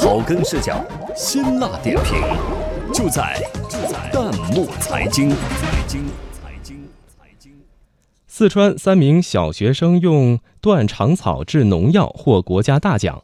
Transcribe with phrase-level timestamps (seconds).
[0.00, 0.82] 草根视角，
[1.14, 2.22] 辛辣点评，
[2.90, 3.38] 就在
[3.68, 5.28] 就在弹幕财经。
[5.28, 5.36] 财
[5.86, 7.52] 经财经财经。
[8.26, 13.22] 四川三名小学生用断肠草制农药获国家大奖，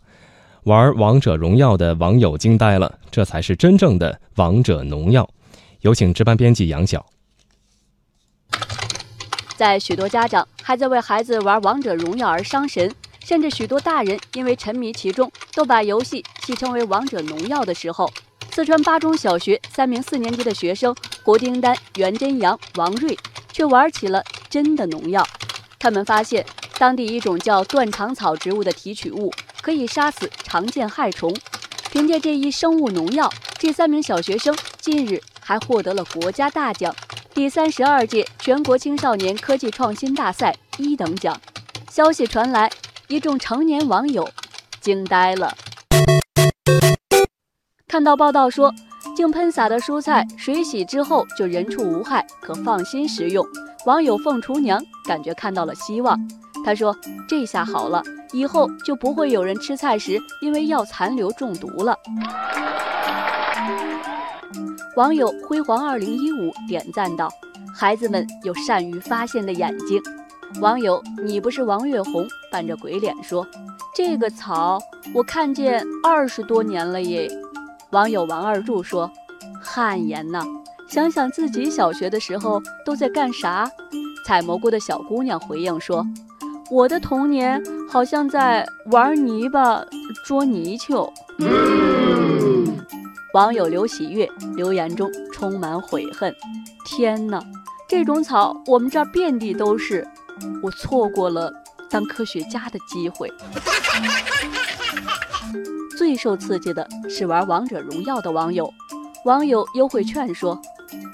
[0.64, 5.26] 玩王者荣耀的网友惊呆了，这才是真正的王者农药。
[5.80, 7.06] 有请值班编辑杨晓。
[9.56, 12.94] 在许多家长还在为孩子玩王者荣耀而伤神，
[13.26, 18.08] 甚至许多大人因为沉迷其中，都把游戏戏称为王者农药的时候，
[18.52, 23.18] 四川巴中小学三名四年级的学生郭丁丹、袁真阳、王瑞
[23.52, 25.26] 却玩起了真的农药。
[25.76, 26.46] 他们发现
[26.78, 31.34] 当地一种叫断肠草植物的提取物可以杀死常见害虫，
[31.90, 36.94] 凭借这一生物农药，这三名小学生近日还获得了国家大奖。
[37.34, 41.38] 第三十二届全国青少年科技创新大赛一等奖，
[41.90, 42.70] 消息传来，
[43.08, 44.28] 一众成年网友
[44.80, 45.54] 惊呆了。
[47.86, 48.74] 看到报道说，
[49.14, 53.46] 经喷洒的蔬菜水洗之后就人畜无害，可放心食用，
[53.84, 56.18] 网友凤厨娘感觉看到了希望。
[56.64, 56.96] 她说
[57.28, 61.96] ：“这下好了，以后就不会有人吃菜时因为药残留中毒了。”
[64.96, 67.30] 网友辉煌二零一五点赞道
[67.72, 70.02] ：“孩子们有善于发现的眼睛。”
[70.60, 73.46] 网友你不是王月红扮着鬼脸说
[73.94, 74.78] ：“这个草
[75.14, 77.30] 我看见二十多年了耶。”
[77.90, 79.10] 网友王二柱说
[79.62, 80.42] ：“汗颜呐，
[80.88, 83.70] 想想自己小学的时候都在干啥。”
[84.24, 86.04] 采蘑菇的小姑娘回应说
[86.70, 89.84] ：“我的童年好像在玩泥巴、
[90.24, 91.12] 捉泥鳅。”
[93.34, 96.34] 网友刘喜悦留言中充满悔恨
[96.86, 97.44] ：“天哪，
[97.86, 100.06] 这种草我们这儿遍地都是，
[100.62, 101.52] 我错过了
[101.88, 103.32] 当科学家的机会。”
[105.96, 108.70] 最受刺激的是玩王者荣耀的网友，
[109.24, 110.60] 网友优惠券说：“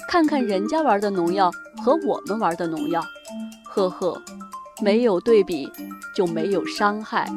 [0.09, 1.51] 看看人家玩的农药
[1.83, 3.03] 和我们玩的农药，
[3.65, 4.21] 呵呵，
[4.81, 5.71] 没有对比
[6.15, 7.31] 就没有伤害。”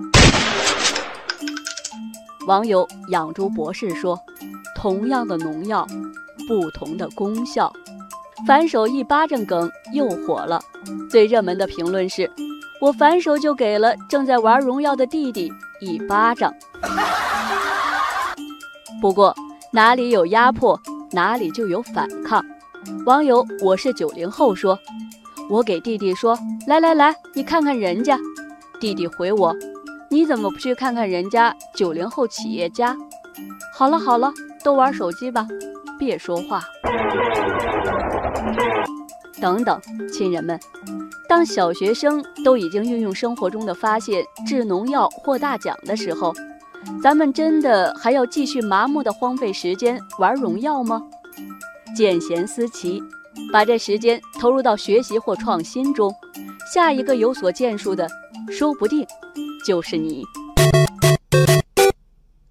[2.48, 4.20] 网友养猪博士说。
[4.78, 5.88] 同样的农药，
[6.48, 7.74] 不同的功效。
[8.46, 10.60] 反手一巴掌梗又火了，
[11.10, 12.30] 最热门的评论是
[12.82, 16.54] ：“我反手就给了正在玩荣耀的弟弟一巴掌。”
[19.02, 19.34] 不过
[19.72, 20.80] 哪里有压迫，
[21.12, 22.44] 哪里就有反抗。
[23.06, 24.78] 网友我是九零后说
[25.50, 28.18] ：“我给弟弟说，来来来，你看看人家。”
[28.80, 29.56] 弟弟回我
[30.10, 32.96] ：“你怎么不去看看人家九零后企业家？”
[33.74, 34.32] 好了好了。
[34.64, 35.48] 都玩手机吧，
[36.00, 36.64] 别说话。
[39.42, 39.80] 等等，
[40.12, 40.60] 亲人们，
[41.28, 46.34] 当小学生都已经运用生活中的发现制农药获大奖的时候，
[47.02, 51.02] 咱们真的还要继续麻木的荒废时间玩荣耀吗？
[51.96, 53.02] 见贤思齐，
[53.52, 56.14] 把这时间投入到学习或创新中，
[56.74, 58.08] 下一个有所建树的，
[58.50, 59.06] 说不定
[59.66, 60.24] 就是你。